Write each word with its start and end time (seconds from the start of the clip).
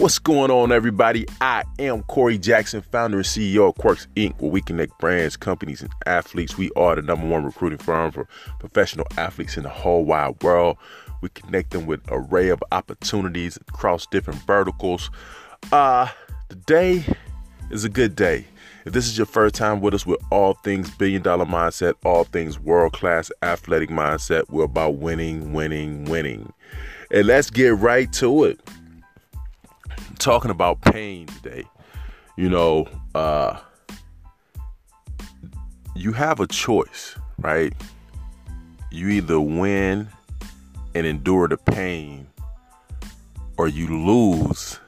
What's 0.00 0.18
going 0.18 0.50
on, 0.50 0.72
everybody? 0.72 1.26
I 1.42 1.62
am 1.78 2.04
Corey 2.04 2.38
Jackson, 2.38 2.80
founder 2.80 3.18
and 3.18 3.26
CEO 3.26 3.68
of 3.68 3.74
Quirks 3.74 4.08
Inc., 4.16 4.40
where 4.40 4.50
we 4.50 4.62
connect 4.62 4.96
brands, 4.98 5.36
companies, 5.36 5.82
and 5.82 5.92
athletes. 6.06 6.56
We 6.56 6.70
are 6.74 6.96
the 6.96 7.02
number 7.02 7.26
one 7.26 7.44
recruiting 7.44 7.76
firm 7.76 8.10
for 8.10 8.26
professional 8.60 9.06
athletes 9.18 9.58
in 9.58 9.64
the 9.64 9.68
whole 9.68 10.06
wide 10.06 10.42
world. 10.42 10.78
We 11.20 11.28
connect 11.28 11.72
them 11.72 11.84
with 11.84 12.00
array 12.08 12.48
of 12.48 12.64
opportunities 12.72 13.58
across 13.68 14.06
different 14.06 14.40
verticals. 14.46 15.10
Uh, 15.70 16.08
today 16.48 17.04
is 17.70 17.84
a 17.84 17.90
good 17.90 18.16
day. 18.16 18.46
If 18.86 18.94
this 18.94 19.06
is 19.06 19.18
your 19.18 19.26
first 19.26 19.54
time 19.54 19.82
with 19.82 19.92
us 19.92 20.06
with 20.06 20.22
all 20.30 20.54
things 20.54 20.90
billion 20.92 21.20
dollar 21.20 21.44
mindset, 21.44 21.92
all 22.06 22.24
things 22.24 22.58
world 22.58 22.94
class 22.94 23.30
athletic 23.42 23.90
mindset, 23.90 24.48
we're 24.48 24.64
about 24.64 24.94
winning, 24.94 25.52
winning, 25.52 26.06
winning. 26.06 26.54
And 27.10 27.26
let's 27.26 27.50
get 27.50 27.76
right 27.76 28.10
to 28.14 28.44
it 28.44 28.60
talking 30.20 30.50
about 30.50 30.80
pain 30.82 31.26
today. 31.26 31.64
You 32.36 32.48
know, 32.50 32.86
uh, 33.14 33.58
you 35.96 36.12
have 36.12 36.40
a 36.40 36.46
choice, 36.46 37.16
right? 37.38 37.72
You 38.90 39.08
either 39.08 39.40
win 39.40 40.08
and 40.94 41.06
endure 41.06 41.48
the 41.48 41.56
pain, 41.56 42.28
or 43.56 43.68
you 43.68 43.88
lose 43.88 44.78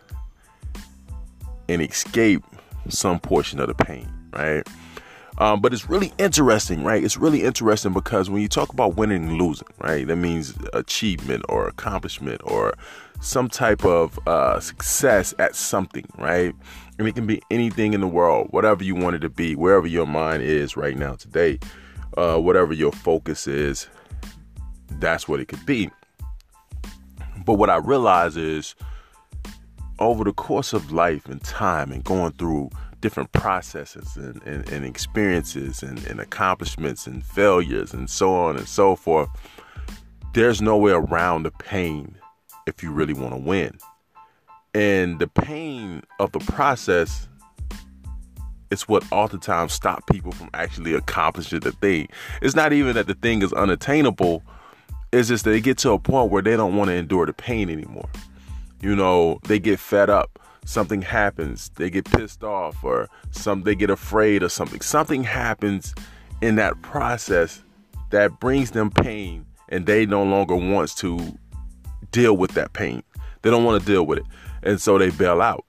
and 1.68 1.80
escape 1.82 2.44
some 2.88 3.18
portion 3.18 3.58
of 3.60 3.68
the 3.68 3.74
pain, 3.74 4.12
right? 4.32 4.66
Um, 5.38 5.60
but 5.60 5.72
it's 5.72 5.88
really 5.88 6.12
interesting, 6.18 6.84
right? 6.84 7.02
It's 7.02 7.16
really 7.16 7.42
interesting 7.42 7.92
because 7.92 8.28
when 8.28 8.42
you 8.42 8.48
talk 8.48 8.72
about 8.72 8.96
winning 8.96 9.28
and 9.28 9.40
losing, 9.40 9.68
right, 9.78 10.06
that 10.06 10.16
means 10.16 10.54
achievement 10.74 11.44
or 11.48 11.66
accomplishment 11.66 12.40
or 12.44 12.74
some 13.20 13.48
type 13.48 13.84
of 13.84 14.18
uh, 14.26 14.60
success 14.60 15.34
at 15.38 15.54
something, 15.54 16.04
right? 16.18 16.54
And 16.98 17.08
it 17.08 17.14
can 17.14 17.26
be 17.26 17.40
anything 17.50 17.94
in 17.94 18.00
the 18.00 18.08
world, 18.08 18.48
whatever 18.50 18.84
you 18.84 18.94
want 18.94 19.16
it 19.16 19.20
to 19.20 19.30
be, 19.30 19.54
wherever 19.54 19.86
your 19.86 20.06
mind 20.06 20.42
is 20.42 20.76
right 20.76 20.96
now 20.96 21.14
today, 21.14 21.58
uh, 22.18 22.36
whatever 22.36 22.74
your 22.74 22.92
focus 22.92 23.46
is, 23.46 23.88
that's 24.90 25.26
what 25.26 25.40
it 25.40 25.48
could 25.48 25.64
be. 25.64 25.90
But 27.44 27.54
what 27.54 27.70
I 27.70 27.76
realize 27.76 28.36
is 28.36 28.74
over 29.98 30.24
the 30.24 30.32
course 30.32 30.72
of 30.72 30.92
life 30.92 31.26
and 31.26 31.42
time 31.42 31.90
and 31.92 32.04
going 32.04 32.32
through 32.32 32.70
different 33.02 33.30
processes 33.32 34.16
and, 34.16 34.42
and, 34.44 34.66
and 34.70 34.86
experiences 34.86 35.82
and, 35.82 35.98
and 36.06 36.20
accomplishments 36.20 37.06
and 37.06 37.22
failures 37.22 37.92
and 37.92 38.08
so 38.08 38.34
on 38.34 38.56
and 38.56 38.66
so 38.66 38.96
forth, 38.96 39.28
there's 40.32 40.62
no 40.62 40.78
way 40.78 40.92
around 40.92 41.42
the 41.42 41.50
pain 41.50 42.16
if 42.66 42.82
you 42.82 42.90
really 42.90 43.12
want 43.12 43.34
to 43.34 43.38
win. 43.38 43.76
And 44.72 45.18
the 45.18 45.26
pain 45.26 46.02
of 46.18 46.32
the 46.32 46.38
process 46.38 47.28
is 48.70 48.88
what 48.88 49.04
oftentimes 49.12 49.74
stop 49.74 50.06
people 50.06 50.32
from 50.32 50.48
actually 50.54 50.94
accomplishing 50.94 51.60
the 51.60 51.72
thing. 51.72 52.08
It's 52.40 52.54
not 52.54 52.72
even 52.72 52.94
that 52.94 53.06
the 53.06 53.14
thing 53.14 53.42
is 53.42 53.52
unattainable. 53.52 54.42
It's 55.12 55.28
just 55.28 55.44
they 55.44 55.60
get 55.60 55.76
to 55.78 55.90
a 55.90 55.98
point 55.98 56.30
where 56.30 56.40
they 56.40 56.56
don't 56.56 56.74
want 56.74 56.88
to 56.88 56.94
endure 56.94 57.26
the 57.26 57.34
pain 57.34 57.68
anymore. 57.68 58.08
You 58.80 58.96
know, 58.96 59.40
they 59.44 59.58
get 59.58 59.78
fed 59.78 60.08
up. 60.08 60.38
Something 60.64 61.02
happens. 61.02 61.70
They 61.76 61.90
get 61.90 62.04
pissed 62.04 62.44
off 62.44 62.82
or 62.84 63.08
some 63.30 63.62
they 63.62 63.74
get 63.74 63.90
afraid 63.90 64.42
or 64.42 64.48
something. 64.48 64.80
Something 64.80 65.24
happens 65.24 65.94
in 66.40 66.56
that 66.56 66.80
process 66.82 67.62
that 68.10 68.38
brings 68.40 68.70
them 68.70 68.90
pain 68.90 69.46
and 69.68 69.86
they 69.86 70.06
no 70.06 70.22
longer 70.22 70.54
wants 70.54 70.94
to 70.96 71.38
deal 72.10 72.36
with 72.36 72.52
that 72.52 72.72
pain. 72.72 73.02
They 73.42 73.50
don't 73.50 73.64
want 73.64 73.80
to 73.80 73.86
deal 73.86 74.04
with 74.04 74.18
it. 74.18 74.26
And 74.62 74.80
so 74.80 74.98
they 74.98 75.10
bail 75.10 75.42
out. 75.42 75.64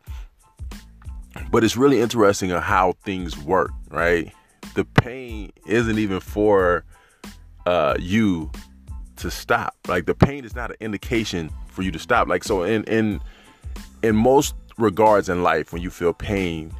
But 1.51 1.63
it's 1.63 1.75
really 1.75 2.00
interesting 2.00 2.50
how 2.50 2.94
things 3.03 3.38
work, 3.38 3.72
right? 3.90 4.31
The 4.75 4.85
pain 4.85 5.51
isn't 5.66 5.97
even 5.97 6.19
for 6.19 6.84
uh, 7.66 7.96
you 8.00 8.51
to 9.17 9.31
stop. 9.31 9.75
Like 9.88 10.06
the 10.06 10.16
pain 10.16 10.46
is 10.46 10.56
not 10.56 10.72
an 10.72 10.78
indication 10.79 11.50
for 11.67 11.81
you 11.81 11.91
to 11.91 12.00
stop. 12.00 12.28
Like 12.28 12.44
so 12.44 12.63
in 12.63 12.84
in 12.85 13.19
in 14.03 14.16
most 14.16 14.56
regards 14.78 15.29
in 15.29 15.44
life 15.44 15.72
when 15.73 15.81
you 15.81 15.89
feel 15.89 16.13
pain, 16.13 16.72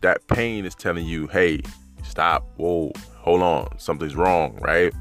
that 0.00 0.26
pain 0.28 0.64
is 0.64 0.74
telling 0.74 1.06
you, 1.06 1.26
"Hey, 1.28 1.60
stop. 2.02 2.44
Whoa, 2.56 2.92
hold 3.16 3.42
on. 3.42 3.78
Something's 3.78 4.14
wrong," 4.14 4.58
right? 4.60 4.92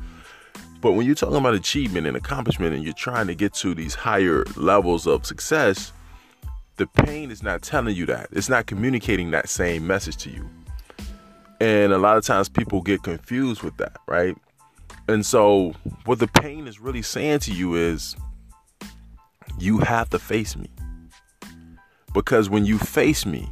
But 0.81 0.93
when 0.93 1.05
you're 1.05 1.15
talking 1.15 1.35
about 1.35 1.53
achievement 1.53 2.07
and 2.07 2.15
accomplishment 2.15 2.73
and 2.73 2.83
you're 2.83 2.93
trying 2.93 3.27
to 3.27 3.35
get 3.35 3.53
to 3.55 3.73
these 3.73 3.95
higher 3.95 4.45
levels 4.55 5.07
of 5.07 5.25
success, 5.25 5.91
the 6.77 6.87
pain 6.87 7.31
is 7.31 7.43
not 7.43 7.61
telling 7.61 7.95
you 7.95 8.05
that. 8.05 8.29
It's 8.31 8.47
not 8.47 8.65
communicating 8.65 9.31
that 9.31 9.49
same 9.49 9.85
message 9.85 10.15
to 10.17 10.29
you. 10.29 10.49
And 11.59 11.91
a 11.91 11.97
lot 11.97 12.15
of 12.15 12.23
times 12.23 12.47
people 12.47 12.81
get 12.81 13.03
confused 13.03 13.63
with 13.63 13.75
that, 13.77 13.97
right? 14.07 14.37
And 15.09 15.25
so 15.25 15.73
what 16.05 16.19
the 16.19 16.27
pain 16.27 16.67
is 16.67 16.79
really 16.79 17.01
saying 17.01 17.39
to 17.39 17.51
you 17.51 17.75
is 17.75 18.15
you 19.57 19.79
have 19.79 20.09
to 20.11 20.19
face 20.19 20.55
me. 20.55 20.69
Because 22.19 22.49
when 22.49 22.65
you 22.65 22.77
face 22.77 23.25
me, 23.25 23.49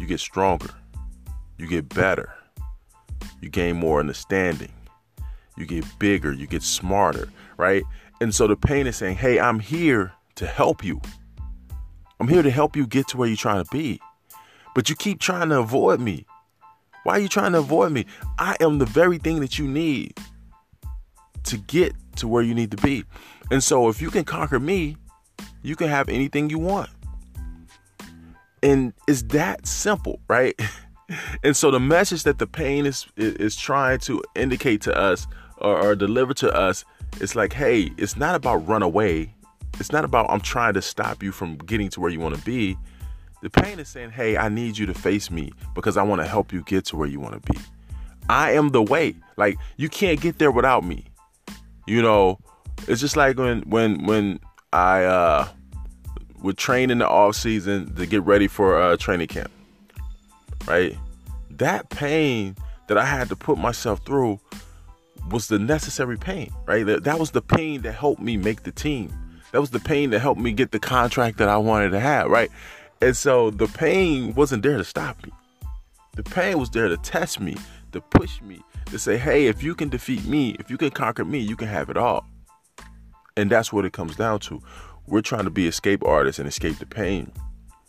you 0.00 0.06
get 0.08 0.18
stronger, 0.18 0.70
you 1.58 1.68
get 1.68 1.88
better, 1.88 2.34
you 3.40 3.48
gain 3.48 3.76
more 3.76 4.00
understanding, 4.00 4.72
you 5.56 5.64
get 5.64 5.84
bigger, 6.00 6.32
you 6.32 6.48
get 6.48 6.64
smarter, 6.64 7.28
right? 7.56 7.84
And 8.20 8.34
so 8.34 8.48
the 8.48 8.56
pain 8.56 8.88
is 8.88 8.96
saying, 8.96 9.18
hey, 9.18 9.38
I'm 9.38 9.60
here 9.60 10.12
to 10.34 10.44
help 10.44 10.82
you. 10.82 11.00
I'm 12.18 12.26
here 12.26 12.42
to 12.42 12.50
help 12.50 12.74
you 12.74 12.84
get 12.84 13.06
to 13.08 13.16
where 13.16 13.28
you're 13.28 13.36
trying 13.36 13.62
to 13.62 13.70
be. 13.70 14.00
But 14.74 14.90
you 14.90 14.96
keep 14.96 15.20
trying 15.20 15.50
to 15.50 15.60
avoid 15.60 16.00
me. 16.00 16.26
Why 17.04 17.12
are 17.12 17.20
you 17.20 17.28
trying 17.28 17.52
to 17.52 17.58
avoid 17.58 17.92
me? 17.92 18.06
I 18.40 18.56
am 18.58 18.78
the 18.78 18.86
very 18.86 19.18
thing 19.18 19.38
that 19.38 19.56
you 19.56 19.68
need 19.68 20.18
to 21.44 21.58
get 21.58 21.94
to 22.16 22.26
where 22.26 22.42
you 22.42 22.56
need 22.56 22.72
to 22.72 22.76
be. 22.78 23.04
And 23.52 23.62
so 23.62 23.88
if 23.88 24.02
you 24.02 24.10
can 24.10 24.24
conquer 24.24 24.58
me, 24.58 24.96
you 25.62 25.76
can 25.76 25.86
have 25.86 26.08
anything 26.08 26.50
you 26.50 26.58
want. 26.58 26.90
And 28.66 28.92
it's 29.06 29.22
that 29.22 29.64
simple, 29.64 30.18
right? 30.26 30.60
and 31.44 31.56
so 31.56 31.70
the 31.70 31.78
message 31.78 32.24
that 32.24 32.40
the 32.40 32.48
pain 32.48 32.84
is 32.84 33.06
is 33.16 33.54
trying 33.54 34.00
to 34.00 34.20
indicate 34.34 34.80
to 34.82 34.98
us 34.98 35.28
or, 35.58 35.80
or 35.80 35.94
deliver 35.94 36.34
to 36.34 36.52
us, 36.52 36.84
it's 37.20 37.36
like, 37.36 37.52
hey, 37.52 37.92
it's 37.96 38.16
not 38.16 38.34
about 38.34 38.66
run 38.66 38.82
away. 38.82 39.32
It's 39.78 39.92
not 39.92 40.04
about 40.04 40.28
I'm 40.30 40.40
trying 40.40 40.74
to 40.74 40.82
stop 40.82 41.22
you 41.22 41.30
from 41.30 41.58
getting 41.58 41.90
to 41.90 42.00
where 42.00 42.10
you 42.10 42.18
want 42.18 42.34
to 42.34 42.42
be. 42.42 42.76
The 43.40 43.50
pain 43.50 43.78
is 43.78 43.88
saying, 43.88 44.10
hey, 44.10 44.36
I 44.36 44.48
need 44.48 44.76
you 44.76 44.86
to 44.86 44.94
face 44.94 45.30
me 45.30 45.52
because 45.76 45.96
I 45.96 46.02
want 46.02 46.22
to 46.22 46.26
help 46.26 46.52
you 46.52 46.64
get 46.64 46.86
to 46.86 46.96
where 46.96 47.06
you 47.06 47.20
want 47.20 47.40
to 47.40 47.52
be. 47.52 47.60
I 48.28 48.50
am 48.52 48.70
the 48.70 48.82
way. 48.82 49.14
Like 49.36 49.58
you 49.76 49.88
can't 49.88 50.20
get 50.20 50.38
there 50.38 50.50
without 50.50 50.82
me. 50.82 51.04
You 51.86 52.02
know, 52.02 52.40
it's 52.88 53.00
just 53.00 53.16
like 53.16 53.38
when 53.38 53.60
when 53.70 54.06
when 54.06 54.40
I 54.72 55.04
uh 55.04 55.48
would 56.46 56.56
train 56.56 56.90
in 56.90 56.98
the 56.98 57.08
off 57.08 57.36
season 57.36 57.94
to 57.96 58.06
get 58.06 58.22
ready 58.22 58.48
for 58.48 58.80
uh 58.80 58.96
training 58.96 59.28
camp. 59.28 59.50
Right? 60.66 60.96
That 61.50 61.90
pain 61.90 62.56
that 62.86 62.96
I 62.96 63.04
had 63.04 63.28
to 63.28 63.36
put 63.36 63.58
myself 63.58 64.04
through 64.06 64.40
was 65.30 65.48
the 65.48 65.58
necessary 65.58 66.16
pain, 66.16 66.52
right? 66.66 66.84
That 66.84 67.18
was 67.18 67.32
the 67.32 67.42
pain 67.42 67.82
that 67.82 67.92
helped 67.92 68.22
me 68.22 68.36
make 68.36 68.62
the 68.62 68.72
team. 68.72 69.12
That 69.52 69.60
was 69.60 69.70
the 69.70 69.80
pain 69.80 70.10
that 70.10 70.20
helped 70.20 70.40
me 70.40 70.52
get 70.52 70.70
the 70.70 70.78
contract 70.78 71.38
that 71.38 71.48
I 71.48 71.56
wanted 71.56 71.90
to 71.90 72.00
have, 72.00 72.30
right? 72.30 72.50
And 73.02 73.16
so 73.16 73.50
the 73.50 73.66
pain 73.66 74.34
wasn't 74.34 74.62
there 74.62 74.76
to 74.76 74.84
stop 74.84 75.22
me. 75.24 75.32
The 76.14 76.22
pain 76.22 76.58
was 76.58 76.70
there 76.70 76.88
to 76.88 76.96
test 76.98 77.40
me, 77.40 77.56
to 77.92 78.00
push 78.00 78.40
me, 78.40 78.62
to 78.86 78.98
say, 78.98 79.16
hey, 79.16 79.46
if 79.46 79.62
you 79.62 79.74
can 79.74 79.88
defeat 79.88 80.24
me, 80.24 80.56
if 80.58 80.70
you 80.70 80.78
can 80.78 80.90
conquer 80.90 81.24
me, 81.24 81.38
you 81.38 81.56
can 81.56 81.68
have 81.68 81.90
it 81.90 81.96
all. 81.96 82.24
And 83.36 83.50
that's 83.50 83.72
what 83.72 83.84
it 83.84 83.92
comes 83.92 84.16
down 84.16 84.40
to. 84.40 84.62
We're 85.08 85.22
trying 85.22 85.44
to 85.44 85.50
be 85.50 85.66
escape 85.66 86.04
artists 86.04 86.38
and 86.38 86.48
escape 86.48 86.78
the 86.78 86.86
pain. 86.86 87.32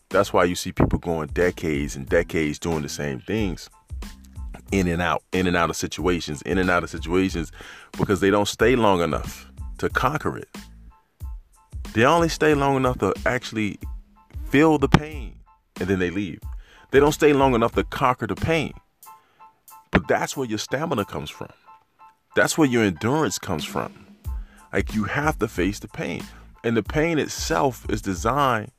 That's 0.09 0.31
why 0.31 0.45
you 0.45 0.55
see 0.55 0.71
people 0.71 0.99
going 0.99 1.29
decades 1.29 1.95
and 1.95 2.07
decades 2.07 2.59
doing 2.59 2.83
the 2.83 2.89
same 2.89 3.19
things 3.19 3.69
in 4.71 4.87
and 4.87 5.01
out, 5.01 5.23
in 5.31 5.47
and 5.47 5.55
out 5.55 5.69
of 5.69 5.75
situations, 5.75 6.41
in 6.43 6.57
and 6.57 6.69
out 6.69 6.83
of 6.83 6.89
situations 6.89 7.51
because 7.97 8.19
they 8.19 8.29
don't 8.29 8.47
stay 8.47 8.75
long 8.75 9.01
enough 9.01 9.51
to 9.79 9.89
conquer 9.89 10.37
it. 10.37 10.49
They 11.93 12.05
only 12.05 12.29
stay 12.29 12.53
long 12.53 12.75
enough 12.75 12.99
to 12.99 13.13
actually 13.25 13.79
feel 14.49 14.77
the 14.77 14.87
pain 14.87 15.39
and 15.79 15.89
then 15.89 15.99
they 15.99 16.09
leave. 16.09 16.39
They 16.91 16.99
don't 16.99 17.11
stay 17.11 17.33
long 17.33 17.55
enough 17.55 17.73
to 17.73 17.83
conquer 17.83 18.27
the 18.27 18.35
pain. 18.35 18.73
But 19.91 20.07
that's 20.07 20.37
where 20.37 20.47
your 20.47 20.59
stamina 20.59 21.05
comes 21.05 21.29
from. 21.29 21.49
That's 22.35 22.57
where 22.57 22.67
your 22.67 22.83
endurance 22.83 23.39
comes 23.39 23.65
from. 23.65 24.05
Like 24.71 24.93
you 24.93 25.05
have 25.05 25.39
to 25.39 25.47
face 25.47 25.79
the 25.79 25.87
pain. 25.87 26.23
And 26.63 26.75
the 26.75 26.83
pain 26.83 27.19
itself 27.19 27.85
is 27.89 28.01
designed 28.01 28.71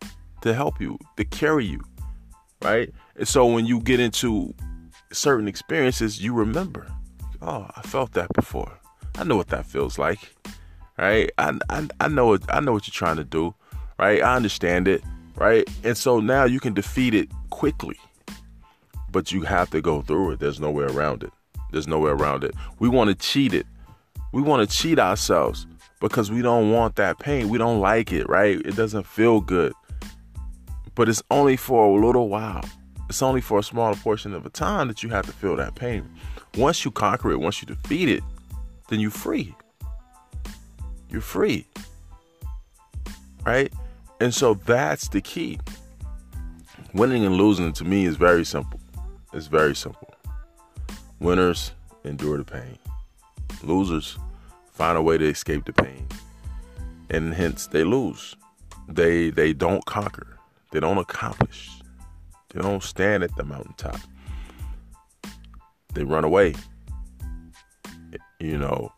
to 0.42 0.54
help 0.54 0.80
you, 0.80 0.98
to 1.16 1.24
carry 1.24 1.64
you, 1.64 1.80
right? 2.62 2.92
And 3.16 3.26
so 3.26 3.46
when 3.46 3.66
you 3.66 3.80
get 3.80 4.00
into 4.00 4.54
certain 5.12 5.48
experiences 5.48 6.22
you 6.22 6.34
remember. 6.34 6.86
Oh, 7.40 7.66
I 7.74 7.82
felt 7.82 8.12
that 8.12 8.32
before. 8.34 8.78
I 9.16 9.24
know 9.24 9.36
what 9.36 9.48
that 9.48 9.66
feels 9.66 9.98
like. 9.98 10.34
Right? 10.98 11.30
I, 11.38 11.56
I, 11.70 11.88
I 12.00 12.08
know 12.08 12.26
what 12.26 12.42
I 12.52 12.60
know 12.60 12.72
what 12.72 12.86
you're 12.86 12.92
trying 12.92 13.16
to 13.16 13.24
do. 13.24 13.54
Right? 13.98 14.22
I 14.22 14.36
understand 14.36 14.88
it. 14.88 15.02
right? 15.36 15.68
And 15.84 15.96
so 15.96 16.20
now 16.20 16.44
you 16.44 16.60
can 16.60 16.74
defeat 16.74 17.14
it 17.14 17.28
quickly, 17.50 17.98
but 19.10 19.32
you 19.32 19.42
have 19.42 19.70
to 19.70 19.80
go 19.80 20.02
through 20.02 20.32
it. 20.32 20.40
There's 20.40 20.60
no 20.60 20.70
way 20.70 20.84
around 20.84 21.22
it. 21.22 21.32
There's 21.70 21.86
no 21.86 21.98
way 21.98 22.10
around 22.10 22.44
it. 22.44 22.54
We 22.78 22.88
want 22.88 23.08
to 23.10 23.14
cheat 23.14 23.54
it. 23.54 23.66
We 24.32 24.42
want 24.42 24.68
to 24.68 24.76
cheat 24.76 24.98
ourselves 24.98 25.66
because 26.00 26.30
we 26.30 26.42
don't 26.42 26.70
want 26.70 26.96
that 26.96 27.18
pain. 27.18 27.48
We 27.48 27.58
don't 27.58 27.80
like 27.80 28.12
it, 28.12 28.28
right? 28.28 28.60
It 28.64 28.76
doesn't 28.76 29.06
feel 29.06 29.40
good. 29.40 29.72
But 30.94 31.08
it's 31.08 31.22
only 31.30 31.56
for 31.56 31.86
a 31.86 32.06
little 32.06 32.28
while. 32.28 32.64
It's 33.08 33.22
only 33.22 33.40
for 33.40 33.58
a 33.58 33.62
smaller 33.62 33.96
portion 33.96 34.34
of 34.34 34.42
the 34.42 34.50
time 34.50 34.88
that 34.88 35.02
you 35.02 35.08
have 35.10 35.26
to 35.26 35.32
feel 35.32 35.56
that 35.56 35.74
pain. 35.74 36.08
Once 36.56 36.84
you 36.84 36.90
conquer 36.90 37.30
it, 37.30 37.40
once 37.40 37.62
you 37.62 37.66
defeat 37.66 38.08
it, 38.08 38.22
then 38.88 39.00
you're 39.00 39.10
free. 39.10 39.54
You're 41.08 41.20
free. 41.20 41.66
Right? 43.46 43.72
And 44.20 44.34
so 44.34 44.54
that's 44.54 45.08
the 45.08 45.20
key. 45.20 45.58
Winning 46.94 47.24
and 47.24 47.36
losing 47.36 47.72
to 47.74 47.84
me 47.84 48.04
is 48.04 48.16
very 48.16 48.44
simple. 48.44 48.80
It's 49.32 49.46
very 49.46 49.74
simple. 49.74 50.14
Winners 51.20 51.72
endure 52.04 52.38
the 52.38 52.44
pain. 52.44 52.78
Losers 53.62 54.18
find 54.78 54.96
a 54.96 55.02
way 55.02 55.18
to 55.18 55.24
escape 55.28 55.64
the 55.64 55.72
pain. 55.72 56.06
And 57.10 57.34
hence 57.34 57.66
they 57.66 57.82
lose. 57.82 58.36
They 58.88 59.30
they 59.30 59.52
don't 59.52 59.84
conquer. 59.86 60.38
They 60.70 60.78
don't 60.78 60.98
accomplish. 60.98 61.68
They 62.50 62.62
don't 62.62 62.82
stand 62.82 63.24
at 63.24 63.34
the 63.36 63.44
mountaintop. 63.44 64.00
They 65.94 66.04
run 66.04 66.22
away. 66.22 66.54
You 68.38 68.56
know, 68.56 68.92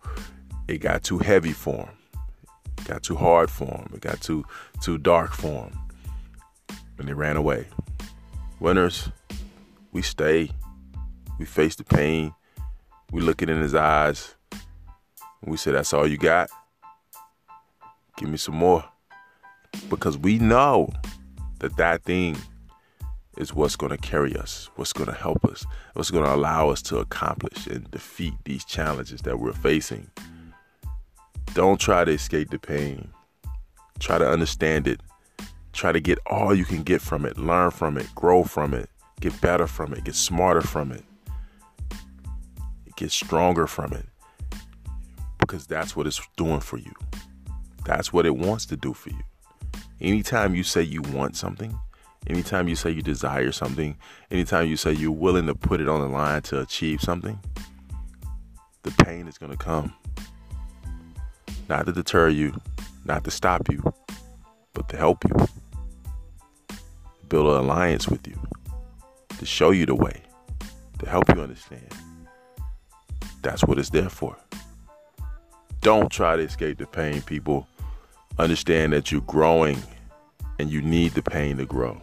it 0.69 0.79
got 0.79 1.03
too 1.03 1.19
heavy 1.19 1.53
for 1.53 1.77
them. 1.77 1.97
It 2.79 2.85
got 2.85 3.03
too 3.03 3.17
hard 3.17 3.51
for 3.51 3.65
them. 3.65 3.91
It 3.95 4.03
got 4.03 4.21
too 4.21 4.45
too 4.83 4.99
dark 4.99 5.33
for 5.33 5.65
them. 5.65 5.79
And 6.99 7.09
they 7.09 7.15
ran 7.15 7.39
away. 7.39 7.69
Winners, 8.61 9.09
we 9.93 10.03
stay. 10.03 10.51
We 11.39 11.47
face 11.47 11.75
the 11.75 11.85
pain. 11.85 12.35
We 13.11 13.23
look 13.23 13.41
it 13.41 13.49
in 13.49 13.63
his 13.63 13.75
eyes. 13.75 14.35
We 15.47 15.57
say, 15.57 15.73
That's 15.73 15.93
all 15.93 16.07
you 16.07 16.17
got? 16.17 16.51
Give 18.17 18.29
me 18.29 18.37
some 18.37 18.57
more. 18.57 18.85
Because 19.89 20.19
we 20.19 20.39
know 20.39 20.91
that 21.61 21.77
that 21.77 22.03
thing 22.03 22.37
is 23.37 23.55
what's 23.55 23.77
going 23.77 23.91
to 23.91 23.99
carry 23.99 24.37
us, 24.37 24.69
what's 24.77 24.93
going 24.93 25.09
to 25.09 25.15
help 25.15 25.45
us, 25.45 25.65
what's 25.95 26.11
going 26.11 26.25
to 26.25 26.35
allow 26.35 26.69
us 26.69 26.83
to 26.83 26.99
accomplish 26.99 27.67
and 27.67 27.91
defeat 27.91 28.35
these 28.45 28.65
challenges 28.65 29.23
that 29.23 29.39
we're 29.39 29.53
facing. 29.53 30.11
Don't 31.55 31.81
try 31.81 32.05
to 32.05 32.13
escape 32.13 32.51
the 32.51 32.59
pain. 32.59 33.09
Try 33.99 34.19
to 34.19 34.29
understand 34.29 34.87
it. 34.87 35.01
Try 35.73 35.93
to 35.93 36.01
get 36.01 36.19
all 36.27 36.55
you 36.55 36.65
can 36.65 36.83
get 36.83 37.01
from 37.01 37.25
it, 37.25 37.39
learn 37.39 37.71
from 37.71 37.97
it, 37.97 38.13
grow 38.15 38.43
from 38.45 38.75
it, 38.75 38.91
get 39.21 39.41
better 39.41 39.67
from 39.67 39.93
it, 39.93 40.05
get 40.05 40.17
smarter 40.17 40.63
from 40.63 40.91
it, 40.91 41.05
get 42.97 43.11
stronger 43.13 43.67
from 43.67 43.93
it. 43.93 44.10
Because 45.51 45.67
that's 45.67 45.97
what 45.97 46.07
it's 46.07 46.21
doing 46.37 46.61
for 46.61 46.79
you. 46.79 46.95
That's 47.85 48.13
what 48.13 48.25
it 48.25 48.37
wants 48.37 48.67
to 48.67 48.77
do 48.77 48.95
for 48.95 49.11
you. 49.11 49.19
Anytime 50.01 50.55
you 50.55 50.63
say 50.63 50.81
you 50.81 51.03
want 51.03 51.35
something, 51.35 51.77
anytime 52.29 52.69
you 52.69 52.77
say 52.77 52.91
you 52.91 53.03
desire 53.03 53.51
something, 53.51 53.97
anytime 54.31 54.69
you 54.69 54.77
say 54.77 54.93
you're 54.93 55.11
willing 55.11 55.49
to 55.49 55.57
put 55.57 55.81
it 55.81 55.89
on 55.89 56.03
the 56.03 56.07
line 56.07 56.43
to 56.43 56.61
achieve 56.61 57.01
something, 57.01 57.37
the 58.85 58.93
pain 59.03 59.27
is 59.27 59.39
going 59.39 59.51
to 59.51 59.59
come. 59.59 59.93
Not 61.69 61.87
to 61.87 61.93
deter 61.93 62.29
you, 62.29 62.55
not 63.05 63.25
to 63.25 63.33
stop 63.33 63.69
you, 63.73 63.83
but 64.73 64.89
to 64.91 64.97
help 64.97 65.25
you. 65.25 65.49
Build 67.29 67.49
an 67.49 67.57
alliance 67.57 68.07
with 68.07 68.25
you, 68.29 68.39
to 69.37 69.45
show 69.45 69.73
you 69.73 69.85
the 69.85 69.97
way, 69.97 70.23
to 71.01 71.09
help 71.09 71.25
you 71.35 71.43
understand. 71.43 71.93
That's 73.43 73.65
what 73.65 73.81
it's 73.81 73.91
there 73.91 74.09
for. 74.09 74.37
Don't 75.81 76.11
try 76.11 76.37
to 76.37 76.43
escape 76.43 76.79
the 76.79 76.87
pain, 76.87 77.23
people. 77.23 77.67
Understand 78.39 78.93
that 78.93 79.11
you're 79.11 79.23
growing 79.23 79.83
and 80.59 80.71
you 80.71 80.83
need 80.83 81.13
the 81.13 81.23
pain 81.23 81.57
to 81.57 81.65
grow. 81.65 82.01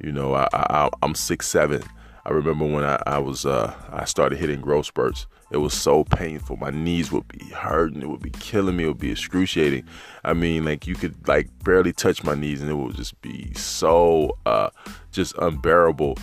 You 0.00 0.12
know, 0.12 0.34
I, 0.34 0.48
I 0.52 0.90
I'm 1.02 1.14
six 1.14 1.46
seven. 1.46 1.82
I 2.24 2.30
remember 2.30 2.64
when 2.64 2.84
I, 2.84 3.00
I 3.06 3.18
was 3.18 3.46
uh, 3.46 3.72
I 3.92 4.04
started 4.04 4.38
hitting 4.38 4.60
growth 4.60 4.86
spurts. 4.86 5.26
It 5.52 5.58
was 5.58 5.74
so 5.74 6.02
painful. 6.02 6.56
My 6.56 6.70
knees 6.70 7.12
would 7.12 7.28
be 7.28 7.44
hurting. 7.50 8.02
It 8.02 8.08
would 8.08 8.20
be 8.20 8.30
killing 8.30 8.76
me. 8.76 8.84
It 8.84 8.88
would 8.88 8.98
be 8.98 9.12
excruciating. 9.12 9.84
I 10.24 10.32
mean, 10.32 10.64
like 10.64 10.88
you 10.88 10.96
could 10.96 11.28
like 11.28 11.48
barely 11.62 11.92
touch 11.92 12.24
my 12.24 12.34
knees, 12.34 12.62
and 12.62 12.70
it 12.70 12.74
would 12.74 12.96
just 12.96 13.20
be 13.22 13.54
so 13.54 14.36
uh, 14.44 14.70
just 15.12 15.36
unbearable. 15.38 16.18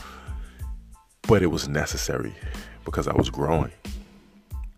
But 1.26 1.42
it 1.42 1.48
was 1.48 1.70
necessary 1.70 2.36
because 2.84 3.08
I 3.08 3.14
was 3.14 3.30
growing, 3.30 3.72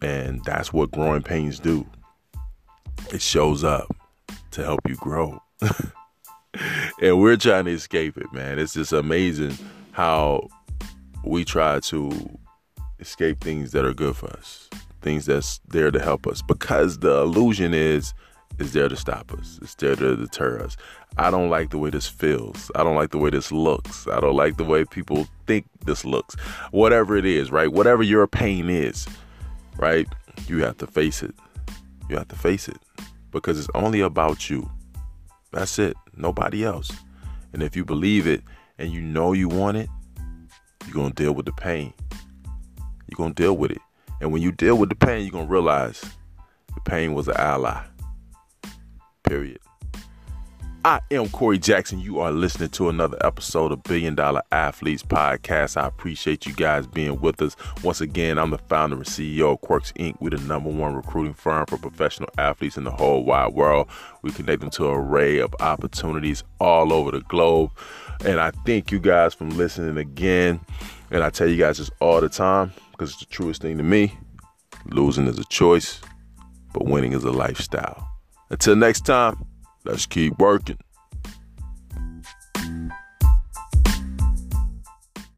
and 0.02 0.44
that's 0.46 0.74
what 0.74 0.92
growing 0.92 1.24
pains 1.24 1.60
do. 1.60 1.86
It 3.12 3.22
shows 3.22 3.64
up 3.64 3.96
to 4.52 4.64
help 4.64 4.82
you 4.88 4.96
grow. 4.96 5.42
and 7.02 7.20
we're 7.20 7.38
trying 7.38 7.66
to 7.66 7.72
escape 7.72 8.18
it, 8.18 8.32
man. 8.34 8.60
It's 8.60 8.74
just 8.74 8.94
amazing 8.94 9.58
how 9.92 10.48
we 11.24 11.46
try 11.46 11.80
to 11.80 12.40
escape 13.00 13.42
things 13.42 13.72
that 13.72 13.86
are 13.86 13.94
good 13.94 14.16
for 14.16 14.30
us, 14.32 14.70
things 15.02 15.26
that's 15.26 15.60
there 15.68 15.92
to 15.92 16.00
help 16.00 16.28
us, 16.28 16.42
because 16.42 17.00
the 17.00 17.22
illusion 17.22 17.74
is 17.74 18.14
is 18.60 18.72
there 18.72 18.88
to 18.88 18.96
stop 18.96 19.34
us. 19.34 19.60
It's 19.62 19.76
there 19.76 19.96
to 19.96 20.16
deter 20.16 20.60
us. 20.60 20.78
I 21.18 21.32
don't 21.32 21.50
like 21.50 21.72
the 21.72 21.78
way 21.78 21.90
this 21.90 22.08
feels. 22.08 22.72
I 22.76 22.84
don't 22.84 22.96
like 22.96 23.12
the 23.12 23.18
way 23.18 23.30
this 23.30 23.52
looks. 23.52 24.08
I 24.08 24.20
don't 24.20 24.36
like 24.36 24.58
the 24.58 24.64
way 24.64 24.86
people 24.86 25.28
think 25.46 25.66
this 25.86 26.06
looks. 26.06 26.36
Whatever 26.72 27.16
it 27.16 27.26
is, 27.26 27.52
right? 27.52 27.72
Whatever 27.72 28.04
your 28.04 28.28
pain 28.28 28.70
is, 28.70 29.08
right? 29.78 30.08
You 30.48 30.64
have 30.64 30.78
to 30.78 30.88
face 30.88 31.24
it. 31.24 31.36
You 32.10 32.18
have 32.18 32.28
to 32.30 32.36
face 32.36 32.68
it 32.68 32.78
because 33.32 33.60
it's 33.60 33.70
only 33.76 34.02
about 34.02 34.50
you. 34.50 34.70
That's 35.52 35.80
it. 35.80 35.96
Nobody 36.16 36.64
else. 36.64 36.92
And 37.54 37.64
if 37.64 37.76
you 37.76 37.86
believe 37.86 38.28
it 38.28 38.44
and 38.78 38.92
you 38.92 39.02
know 39.02 39.34
you 39.34 39.48
want 39.48 39.78
it, 39.78 39.90
you're 40.86 40.94
going 40.94 41.12
to 41.12 41.24
deal 41.24 41.34
with 41.34 41.46
the 41.46 41.54
pain. 41.54 41.94
You're 43.08 43.18
going 43.18 43.34
to 43.34 43.44
deal 43.44 43.56
with 43.58 43.72
it. 43.72 43.82
And 44.22 44.32
when 44.32 44.42
you 44.42 44.52
deal 44.52 44.78
with 44.78 44.90
the 44.90 44.96
pain, 44.96 45.24
you're 45.24 45.32
going 45.32 45.48
to 45.48 45.52
realize 45.52 46.02
the 46.74 46.82
pain 46.82 47.14
was 47.14 47.28
an 47.28 47.38
ally. 47.38 47.84
Period. 49.24 49.60
I 50.86 51.02
am 51.10 51.30
Corey 51.30 51.58
Jackson. 51.58 52.00
You 52.00 52.20
are 52.20 52.32
listening 52.32 52.70
to 52.70 52.90
another 52.90 53.18
episode 53.26 53.72
of 53.72 53.82
Billion 53.82 54.14
Dollar 54.14 54.44
Athletes 54.52 55.02
Podcast. 55.02 55.82
I 55.82 55.88
appreciate 55.88 56.46
you 56.46 56.54
guys 56.54 56.86
being 56.86 57.20
with 57.22 57.42
us. 57.42 57.56
Once 57.84 58.02
again, 58.02 58.38
I'm 58.38 58.52
the 58.52 58.60
founder 58.60 58.98
and 58.98 59.04
CEO 59.04 59.54
of 59.54 59.62
Quirks 59.62 59.94
Inc. 59.94 60.16
We're 60.20 60.30
the 60.30 60.38
number 60.38 60.70
one 60.70 60.94
recruiting 60.94 61.34
firm 61.34 61.66
for 61.66 61.80
professional 61.80 62.30
athletes 62.38 62.78
in 62.78 62.84
the 62.84 62.92
whole 62.92 63.24
wide 63.24 63.56
world. 63.56 63.90
We 64.22 64.30
connect 64.30 64.60
them 64.60 64.70
to 64.70 64.92
an 64.92 64.94
array 64.94 65.40
of 65.40 65.56
opportunities 65.60 66.44
all 66.60 66.94
over 66.94 67.10
the 67.10 67.22
globe. 67.22 67.72
And 68.24 68.40
I 68.40 68.52
thank 68.68 68.92
you 68.92 69.00
guys 69.00 69.34
for 69.34 69.46
listening 69.46 69.98
again. 69.98 70.60
And 71.10 71.24
I 71.24 71.32
tell 71.32 71.48
you 71.48 71.58
guys 71.58 71.80
this 71.80 71.90
all 72.00 72.22
the 72.22 72.30
time 72.30 72.72
because 72.92 73.14
it's 73.14 73.22
the 73.22 73.26
truest 73.26 73.64
thing 73.64 73.80
to 73.80 73.84
me. 73.84 74.16
Losing 74.92 75.26
is 75.26 75.40
a 75.40 75.46
choice, 75.46 76.00
but 76.74 76.86
winning 76.86 77.14
is 77.14 77.24
a 77.24 77.32
lifestyle. 77.32 78.08
Until 78.52 78.76
next 78.76 79.08
time. 79.08 79.48
Let's 79.86 80.08
keep 80.08 80.40
working. 80.40 80.80